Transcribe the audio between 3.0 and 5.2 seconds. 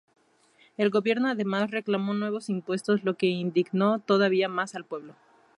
lo que indignó todavía más al pueblo.